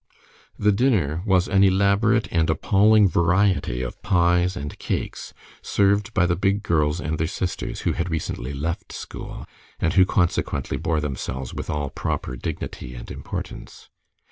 [0.57, 5.31] The dinner was an elaborate and appalling variety of pies and cakes,
[5.61, 9.45] served by the big girls and their sisters, who had recently left school,
[9.79, 13.91] and who consequently bore themselves with all proper dignity and importance.